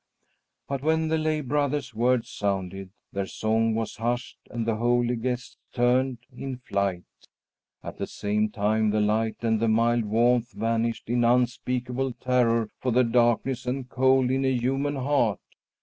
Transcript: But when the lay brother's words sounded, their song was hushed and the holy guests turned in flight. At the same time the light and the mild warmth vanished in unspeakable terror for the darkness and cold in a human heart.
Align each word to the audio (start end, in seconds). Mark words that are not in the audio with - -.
But 0.67 0.81
when 0.81 1.09
the 1.09 1.17
lay 1.19 1.41
brother's 1.41 1.93
words 1.93 2.27
sounded, 2.27 2.89
their 3.13 3.27
song 3.27 3.75
was 3.75 3.97
hushed 3.97 4.39
and 4.49 4.65
the 4.65 4.77
holy 4.77 5.15
guests 5.15 5.57
turned 5.71 6.17
in 6.35 6.57
flight. 6.57 7.03
At 7.83 7.97
the 7.99 8.07
same 8.07 8.49
time 8.49 8.89
the 8.89 8.99
light 8.99 9.43
and 9.43 9.59
the 9.59 9.67
mild 9.67 10.05
warmth 10.05 10.53
vanished 10.53 11.07
in 11.07 11.23
unspeakable 11.23 12.13
terror 12.13 12.67
for 12.79 12.91
the 12.91 13.03
darkness 13.03 13.67
and 13.67 13.87
cold 13.89 14.31
in 14.31 14.43
a 14.43 14.51
human 14.57 14.95
heart. 14.95 15.39